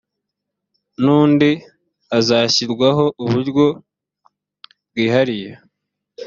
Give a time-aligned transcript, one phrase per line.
[1.03, 1.51] n undi
[2.11, 3.65] hazashyirwaho uburyo
[4.89, 5.49] bwihariye